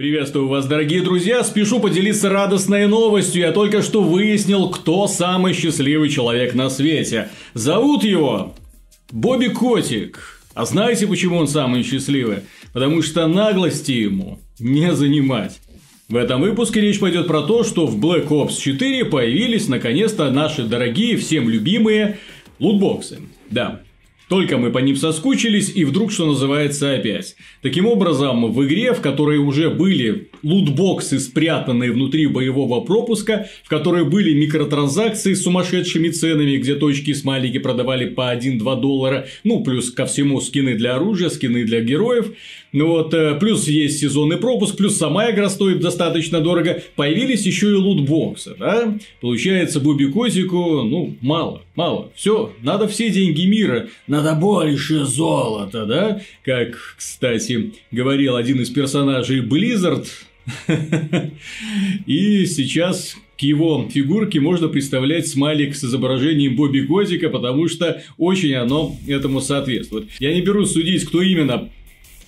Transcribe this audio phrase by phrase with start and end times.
[0.00, 1.44] Приветствую вас, дорогие друзья!
[1.44, 3.42] Спешу поделиться радостной новостью.
[3.42, 7.28] Я только что выяснил, кто самый счастливый человек на свете.
[7.52, 8.54] Зовут его
[9.12, 10.40] Бобби Котик.
[10.54, 12.38] А знаете, почему он самый счастливый?
[12.72, 15.60] Потому что наглости ему не занимать.
[16.08, 20.62] В этом выпуске речь пойдет про то, что в Black Ops 4 появились наконец-то наши
[20.62, 22.16] дорогие, всем любимые
[22.58, 23.18] лутбоксы.
[23.50, 23.82] Да,
[24.30, 27.34] только мы по ним соскучились, и вдруг, что называется, опять.
[27.62, 34.04] Таким образом, в игре, в которой уже были лутбоксы, спрятанные внутри боевого пропуска, в которой
[34.04, 39.90] были микротранзакции с сумасшедшими ценами, где точки и смайлики продавали по 1-2 доллара, ну, плюс
[39.90, 42.32] ко всему скины для оружия, скины для героев,
[42.72, 46.80] ну вот, э, плюс есть сезонный пропуск, плюс сама игра стоит достаточно дорого.
[46.94, 48.96] Появились еще и лутбоксы, да?
[49.20, 52.12] Получается, Буби Котику, ну, мало, мало.
[52.14, 56.20] Все, надо все деньги мира, надо больше золота, да?
[56.44, 60.06] Как, кстати, говорил один из персонажей Blizzard.
[62.06, 68.54] И сейчас к его фигурке можно представлять смайлик с изображением Бобби Котика, потому что очень
[68.54, 70.08] оно этому соответствует.
[70.18, 71.70] Я не берусь судить, кто именно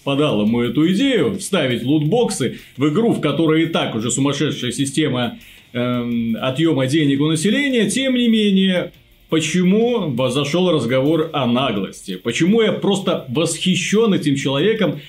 [0.05, 5.39] подал ему эту идею вставить лутбоксы в игру, в которой и так уже сумасшедшая система
[5.73, 8.93] э, отъема денег у населения, тем не менее,
[9.33, 12.17] почему зашел разговор о наглости?
[12.17, 15.01] Почему я просто восхищен этим человеком?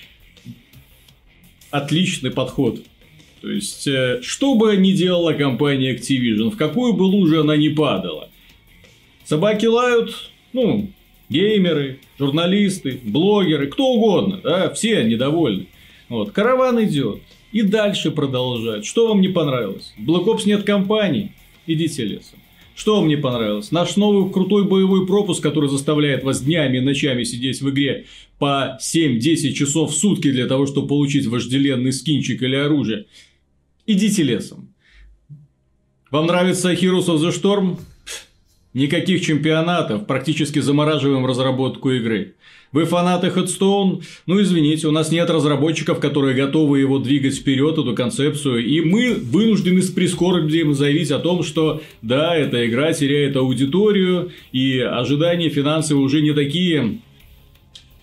[1.72, 2.80] Отличный подход.
[3.42, 7.68] То есть, э, что бы ни делала компания Activision, в какую бы лужу она ни
[7.68, 8.30] падала.
[9.26, 10.90] Собаки лают, ну,
[11.28, 15.68] геймеры, журналисты, блогеры, кто угодно, да, все недовольны.
[16.08, 17.20] Вот, караван идет.
[17.52, 18.86] И дальше продолжать.
[18.86, 19.94] Что вам не понравилось?
[20.00, 21.34] Black Ops нет компании?
[21.68, 22.40] Идите лесом.
[22.76, 23.72] Что вам не понравилось?
[23.72, 28.06] Наш новый крутой боевой пропуск, который заставляет вас днями и ночами сидеть в игре
[28.40, 33.06] по 7-10 часов в сутки для того, чтобы получить вожделенный скинчик или оружие.
[33.86, 34.74] Идите лесом.
[36.10, 37.78] Вам нравится Heroes of the Storm?
[38.74, 42.34] Никаких чемпионатов, практически замораживаем разработку игры.
[42.72, 44.02] Вы фанаты Headstone?
[44.26, 49.14] Ну, извините, у нас нет разработчиков, которые готовы его двигать вперед, эту концепцию, и мы
[49.14, 56.04] вынуждены с прискорбием заявить о том, что да, эта игра теряет аудиторию, и ожидания финансовые
[56.04, 56.98] уже не такие,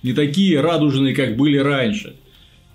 [0.05, 2.15] не такие радужные, как были раньше.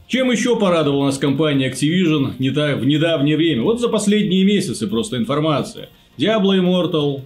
[0.10, 3.64] Чем еще порадовала нас компания Activision не так, в недавнее время?
[3.64, 5.88] Вот за последние месяцы просто информация.
[6.18, 7.22] Diablo Immortal,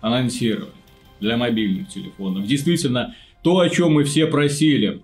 [0.00, 0.72] анонсировали
[1.20, 2.46] для мобильных телефонов.
[2.46, 5.02] Действительно, то, о чем мы все просили.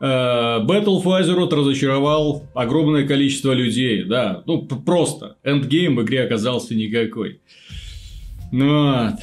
[0.00, 6.74] Э, Battle for Azeroth разочаровал огромное количество людей, да, ну просто, эндгейм в игре оказался
[6.74, 7.40] никакой.
[8.52, 9.14] Ну вот.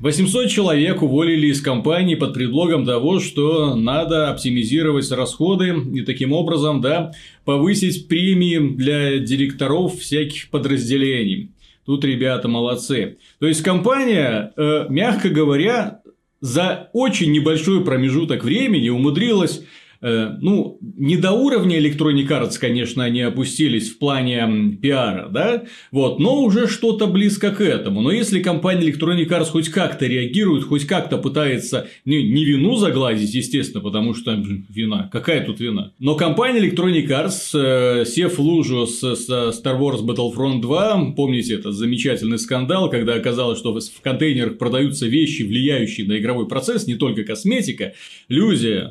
[0.00, 6.80] 800 человек уволили из компании под предлогом того, что надо оптимизировать расходы и таким образом,
[6.80, 7.12] да,
[7.44, 11.50] повысить премии для директоров всяких подразделений.
[11.88, 13.16] Тут ребята молодцы.
[13.38, 16.02] То есть компания, э, мягко говоря,
[16.42, 19.64] за очень небольшой промежуток времени умудрилась
[20.00, 26.42] ну, не до уровня Electronic Arts, конечно, они опустились в плане пиара, да, вот, но
[26.42, 28.00] уже что-то близко к этому.
[28.00, 33.34] Но если компания Electronic Arts хоть как-то реагирует, хоть как-то пытается не, не вину загладить,
[33.34, 34.32] естественно, потому что
[34.68, 35.92] вина, какая тут вина.
[35.98, 41.74] Но компания Electronic Arts, э, сев лужу с, с Star Wars Battlefront 2, помните этот
[41.74, 47.24] замечательный скандал, когда оказалось, что в контейнерах продаются вещи, влияющие на игровой процесс, не только
[47.24, 47.94] косметика,
[48.28, 48.88] люди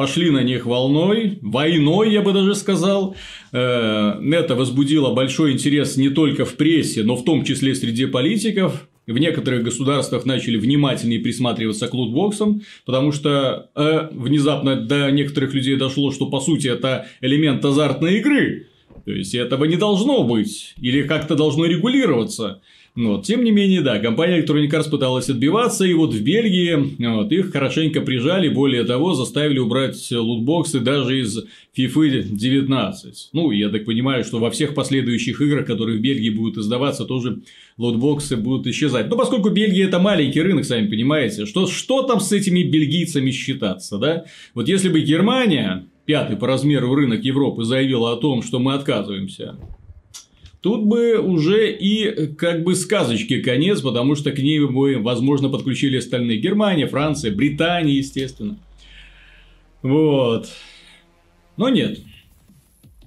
[0.00, 3.16] пошли на них волной, войной, я бы даже сказал.
[3.52, 8.88] Э, это возбудило большой интерес не только в прессе, но в том числе среди политиков.
[9.06, 15.76] В некоторых государствах начали внимательнее присматриваться к лутбоксам, потому что э, внезапно до некоторых людей
[15.76, 18.68] дошло, что по сути это элемент азартной игры.
[19.04, 22.62] То есть этого не должно быть, или как-то должно регулироваться.
[22.96, 23.24] Вот.
[23.24, 27.52] Тем не менее, да, компания Electronic Arts пыталась отбиваться, и вот в Бельгии вот, их
[27.52, 31.38] хорошенько прижали, более того, заставили убрать лутбоксы даже из
[31.76, 33.30] FIFA 19.
[33.32, 37.42] Ну, я так понимаю, что во всех последующих играх, которые в Бельгии будут издаваться, тоже
[37.78, 39.08] лутбоксы будут исчезать.
[39.08, 43.98] Но поскольку Бельгия это маленький рынок, сами понимаете, что, что там с этими бельгийцами считаться,
[43.98, 44.24] да?
[44.54, 49.56] Вот если бы Германия, пятый по размеру рынок Европы, заявила о том, что мы отказываемся
[50.60, 55.96] Тут бы уже и как бы сказочки конец, потому что к ней бы, возможно, подключили
[55.96, 56.38] остальные.
[56.38, 58.58] Германия, Франция, Британия, естественно.
[59.82, 60.50] Вот.
[61.56, 62.00] Но нет.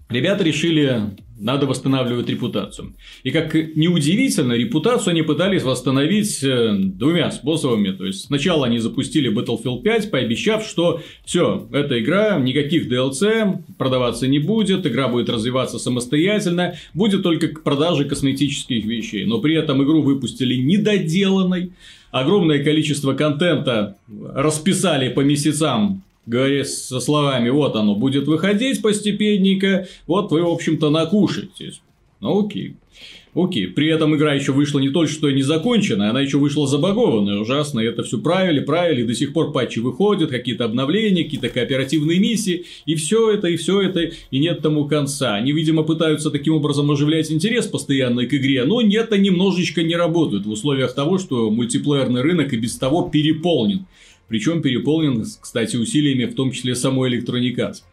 [0.09, 2.93] ребята решили надо восстанавливать репутацию.
[3.23, 7.91] И как неудивительно, репутацию они пытались восстановить э, двумя способами.
[7.91, 14.25] То есть сначала они запустили Battlefield 5, пообещав, что все, эта игра, никаких DLC продаваться
[14.27, 19.25] не будет, игра будет развиваться самостоятельно, будет только к продаже косметических вещей.
[19.25, 21.73] Но при этом игру выпустили недоделанной,
[22.11, 23.97] огромное количество контента
[24.33, 30.89] расписали по месяцам говоря со словами, вот оно будет выходить постепенненько, вот вы, в общем-то,
[30.89, 31.81] накушаетесь.
[32.19, 32.75] Ну, окей.
[33.35, 37.39] Окей, при этом игра еще вышла не только что не законченная, она еще вышла забагованная,
[37.39, 42.19] ужасно, и это все правили, правили, до сих пор патчи выходят, какие-то обновления, какие-то кооперативные
[42.19, 45.33] миссии, и все это, и все это, и нет тому конца.
[45.33, 49.95] Они, видимо, пытаются таким образом оживлять интерес постоянно к игре, но нет, это немножечко не
[49.95, 53.87] работает в условиях того, что мультиплеерный рынок и без того переполнен.
[54.33, 57.83] Причем переполнен, кстати, усилиями в том числе самой Arts.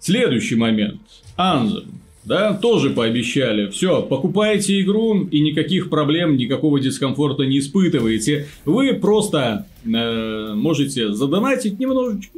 [0.00, 1.00] Следующий момент.
[1.38, 1.84] Anthem.
[2.24, 3.70] Да, тоже пообещали.
[3.70, 8.48] Все, покупаете игру и никаких проблем, никакого дискомфорта не испытываете.
[8.64, 12.36] Вы просто э, можете задонатить немножечко,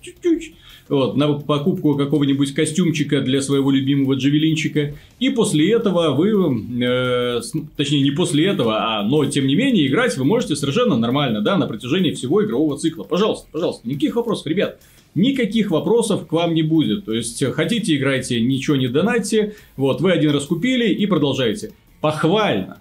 [0.00, 0.54] чуть-чуть,
[0.88, 4.94] вот, на покупку какого-нибудь костюмчика для своего любимого джавелинчика.
[5.18, 6.30] И после этого вы,
[6.82, 7.40] э,
[7.76, 11.56] точнее не после этого, а, но тем не менее играть вы можете совершенно нормально, да,
[11.56, 13.04] на протяжении всего игрового цикла.
[13.04, 14.80] Пожалуйста, пожалуйста, никаких вопросов, ребят.
[15.14, 17.06] Никаких вопросов к вам не будет.
[17.06, 19.54] То есть, хотите играйте, ничего не донатьте.
[19.76, 21.72] Вот, вы один раз купили и продолжаете.
[22.00, 22.80] Похвально.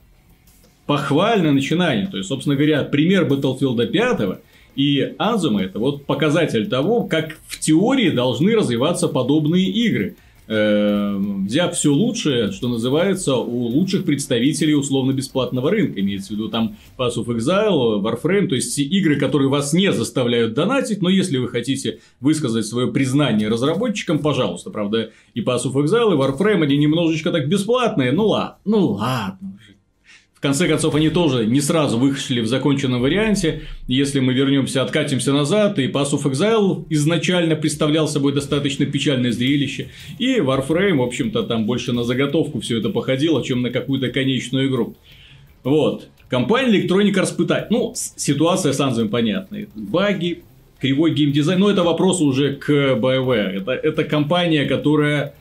[0.86, 2.08] Похвальное начинание.
[2.08, 4.40] То есть, собственно говоря, пример Battlefield 5
[4.78, 10.16] и Азума это вот показатель того, как в теории должны развиваться подобные игры.
[10.48, 16.00] Э, взяв все лучшее, что называется, у лучших представителей условно-бесплатного рынка.
[16.00, 20.54] Имеется в виду там Pass of Exile, Warframe, то есть игры, которые вас не заставляют
[20.54, 24.70] донатить, но если вы хотите высказать свое признание разработчикам, пожалуйста.
[24.70, 29.57] Правда, и Pass of Exile, и Warframe, они немножечко так бесплатные, ну ладно, ну ладно.
[30.38, 33.64] В конце концов, они тоже не сразу вышли в законченном варианте.
[33.88, 39.90] Если мы вернемся, откатимся назад, и Pass of Exile изначально представлял собой достаточно печальное зрелище.
[40.20, 44.68] И Warframe, в общем-то, там больше на заготовку все это походило, чем на какую-то конечную
[44.68, 44.96] игру.
[45.64, 46.08] Вот.
[46.30, 47.72] Компания Electronic Arts пытает.
[47.72, 49.68] Ну, ситуация с Анзом понятная.
[49.74, 50.44] Баги,
[50.80, 51.60] кривой геймдизайн.
[51.60, 53.62] Но это вопрос уже к BioWare.
[53.62, 55.34] Это, это компания, которая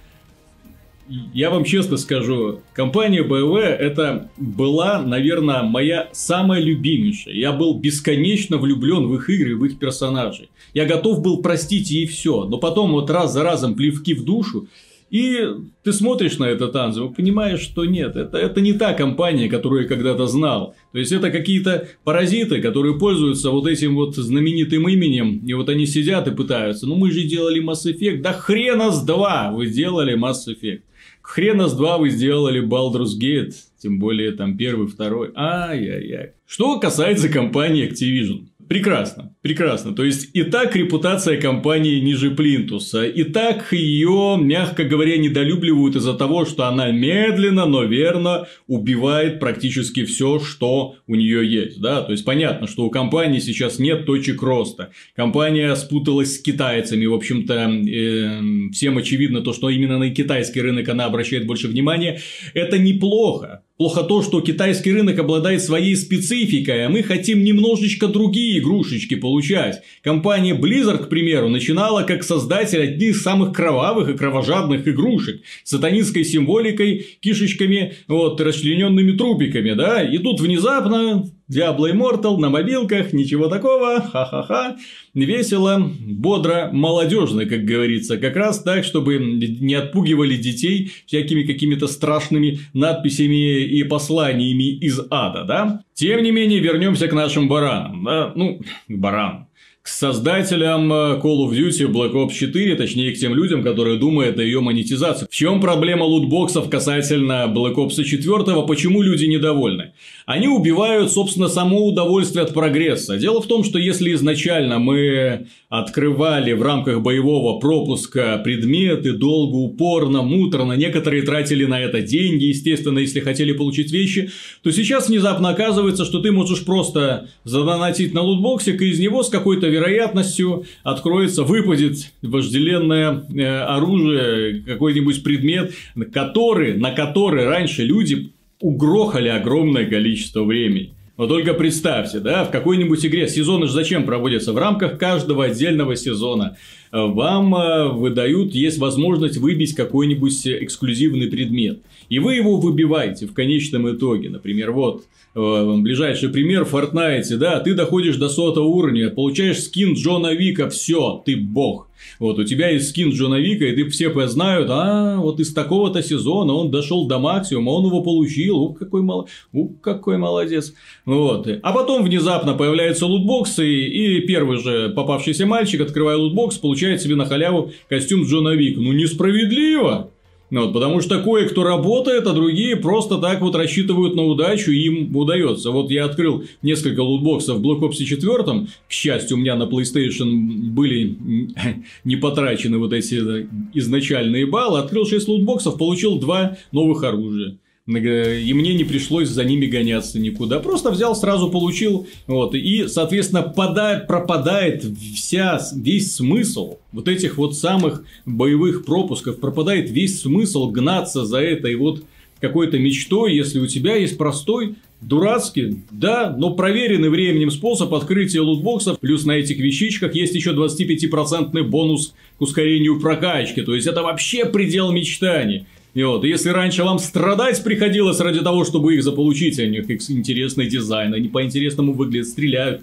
[1.08, 7.35] я вам честно скажу, компания BioWare это была, наверное, моя самая любимейшая.
[7.35, 10.49] Я был бесконечно влюблен в их игры, в их персонажей.
[10.75, 14.69] Я готов был простить ей все, но потом вот раз за разом плевки в душу,
[15.08, 15.41] и
[15.85, 19.82] ты смотришь на этот Анзу и понимаешь, что нет, это, это не та компания, которую
[19.82, 20.75] я когда-то знал.
[20.93, 25.87] То есть, это какие-то паразиты, которые пользуются вот этим вот знаменитым именем, и вот они
[25.87, 26.87] сидят и пытаются.
[26.87, 28.20] Ну, мы же делали Mass Effect.
[28.20, 30.81] Да хрена с два вы делали Mass Effect.
[31.26, 35.32] Хрена с два вы сделали Baldur's Gate, тем более там первый, второй.
[35.34, 36.34] Ай-яй-яй.
[36.46, 38.46] Что касается компании Activision.
[38.68, 39.94] Прекрасно, прекрасно.
[39.94, 46.14] То есть, и так репутация компании ниже Плинтуса, и так ее, мягко говоря, недолюбливают из-за
[46.14, 51.80] того, что она медленно, но верно убивает практически все, что у нее есть.
[51.80, 52.02] Да?
[52.02, 54.90] То есть, понятно, что у компании сейчас нет точек роста.
[55.14, 57.06] Компания спуталась с китайцами.
[57.06, 62.20] В общем-то, э, всем очевидно то, что именно на китайский рынок она обращает больше внимания.
[62.52, 63.62] Это неплохо.
[63.76, 69.82] Плохо то, что китайский рынок обладает своей спецификой, а мы хотим немножечко другие игрушечки получать.
[70.02, 75.43] Компания Blizzard, к примеру, начинала как создатель одних из самых кровавых и кровожадных игрушек.
[75.62, 80.02] С сатанинской символикой, кишечками, вот, расчлененными трупиками, да.
[80.02, 84.76] И тут внезапно Diablo Immortal на мобилках, ничего такого, ха-ха-ха,
[85.15, 92.59] весело, бодро, молодежно, как говорится, как раз так, чтобы не отпугивали детей всякими какими-то страшными
[92.73, 95.83] надписями и посланиями из ада, да?
[95.95, 98.33] Тем не менее, вернемся к нашим баранам, да?
[98.35, 99.46] Ну, баранам
[99.87, 104.37] к создателям э, Call of Duty Black Ops 4, точнее к тем людям, которые думают
[104.37, 105.28] о ее монетизации.
[105.31, 109.93] В чем проблема лутбоксов касательно Black Ops 4, почему люди недовольны?
[110.26, 113.16] Они убивают, собственно, само удовольствие от прогресса.
[113.16, 120.23] Дело в том, что если изначально мы открывали в рамках боевого пропуска предметы долго, упорно,
[120.23, 124.31] муторно, некоторые тратили на это деньги, естественно, если хотели получить вещи,
[124.64, 129.28] то сейчас внезапно оказывается, что ты можешь просто задонатить на лутбоксик, и из него с
[129.28, 135.75] какой-то вероятностью откроется, выпадет вожделенное э, оружие, какой-нибудь предмет,
[136.12, 140.96] который, на который раньше люди угрохали огромное количество времени.
[141.16, 144.52] Но только представьте, да, в какой-нибудь игре сезоны же зачем проводятся?
[144.52, 146.58] В рамках каждого отдельного сезона
[146.92, 151.80] вам э, выдают, есть возможность выбить какой-нибудь эксклюзивный предмет.
[152.08, 154.28] И вы его выбиваете в конечном итоге.
[154.28, 155.04] Например, вот
[155.35, 160.68] э, ближайший пример в Fortnite, да, ты доходишь до сотого уровня, получаешь скин Джона Вика,
[160.68, 161.88] все, ты бог.
[162.19, 166.03] Вот, у тебя есть скин Джона Вика, и ты все знают, а, вот из такого-то
[166.03, 169.29] сезона он дошел до максимума, он его получил, ух, какой, мол...
[169.53, 170.75] ух, какой молодец.
[171.05, 171.49] Вот.
[171.62, 177.26] А потом внезапно появляются лутбоксы, и первый же попавшийся мальчик, открывая лутбокс, получает себе на
[177.26, 178.81] халяву костюм Джона Вика.
[178.81, 180.11] Ну, несправедливо!
[180.49, 184.85] Ну, вот, потому что кое-кто работает, а другие просто так вот рассчитывают на удачу, и
[184.85, 185.73] им удается.
[185.73, 190.26] Вот я открыл несколько лутбоксов в Black Ops 4, к счастью, у меня на PlayStation
[190.71, 191.19] были
[192.05, 198.75] не потрачены вот эти изначальные баллы, открыл 6 лутбоксов, получил 2 новых оружия и мне
[198.75, 200.59] не пришлось за ними гоняться никуда.
[200.59, 207.57] Просто взял, сразу получил, вот, и, соответственно, подает, пропадает вся, весь смысл вот этих вот
[207.57, 212.02] самых боевых пропусков, пропадает весь смысл гнаться за этой вот
[212.40, 218.99] какой-то мечтой, если у тебя есть простой Дурацкий, да, но проверенный временем способ открытия лутбоксов,
[218.99, 224.47] плюс на этих вещичках есть еще 25% бонус к ускорению прокачки, то есть это вообще
[224.47, 225.66] предел мечтаний.
[225.97, 230.67] И вот, если раньше вам страдать приходилось ради того, чтобы их заполучить, у них интересный
[230.67, 232.83] дизайн, они по-интересному выглядят, стреляют.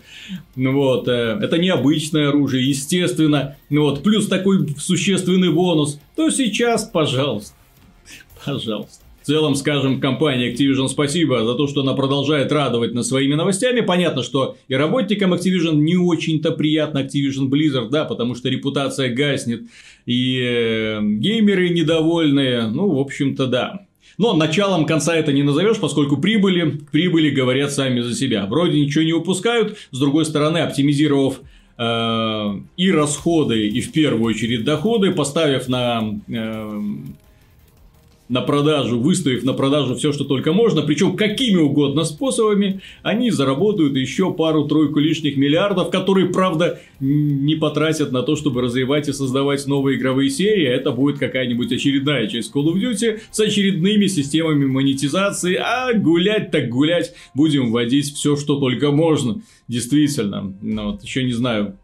[0.56, 3.56] Ну вот, э, это необычное оружие, естественно.
[3.70, 7.54] Ну вот, плюс такой существенный бонус, то сейчас, пожалуйста,
[8.46, 9.03] пожалуйста.
[9.24, 13.80] В целом, скажем, компании Activision спасибо за то, что она продолжает радовать нас своими новостями.
[13.80, 19.62] Понятно, что и работникам Activision не очень-то приятно Activision Blizzard, да, потому что репутация гаснет,
[20.06, 23.86] и э, геймеры недовольные, ну, в общем-то, да.
[24.18, 28.46] Но началом конца это не назовешь, поскольку прибыли, прибыли говорят сами за себя.
[28.46, 31.40] Вроде ничего не упускают, с другой стороны, оптимизировав
[31.78, 36.82] э, и расходы, и в первую очередь доходы, поставив на э,
[38.34, 43.96] на продажу, выставив на продажу все, что только можно, причем какими угодно способами, они заработают
[43.96, 50.00] еще пару-тройку лишних миллиардов, которые, правда, не потратят на то, чтобы развивать и создавать новые
[50.00, 50.66] игровые серии.
[50.66, 56.70] Это будет какая-нибудь очередная часть Call of Duty с очередными системами монетизации, а гулять так
[56.70, 59.44] гулять будем вводить все, что только можно.
[59.68, 61.78] Действительно, ну, вот, еще не знаю,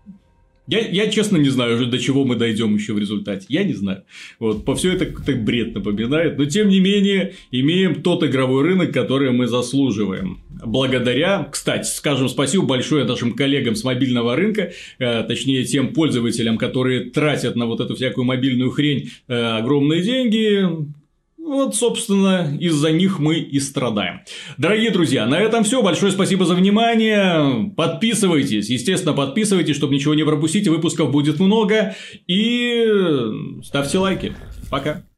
[0.69, 3.45] я, я честно не знаю уже, до чего мы дойдем еще в результате.
[3.49, 4.03] Я не знаю.
[4.39, 6.37] Вот, по все это как-то бред напоминает.
[6.37, 10.41] Но, тем не менее, имеем тот игровой рынок, который мы заслуживаем.
[10.63, 17.09] Благодаря, кстати, скажем спасибо большое нашим коллегам с мобильного рынка, э, точнее, тем пользователям, которые
[17.09, 20.67] тратят на вот эту всякую мобильную хрень э, огромные деньги.
[21.49, 24.21] Вот, собственно, из-за них мы и страдаем.
[24.59, 25.81] Дорогие друзья, на этом все.
[25.81, 27.71] Большое спасибо за внимание.
[27.75, 28.69] Подписывайтесь.
[28.69, 30.67] Естественно, подписывайтесь, чтобы ничего не пропустить.
[30.67, 31.95] Выпусков будет много.
[32.27, 32.85] И
[33.63, 34.35] ставьте лайки.
[34.69, 35.08] Пока.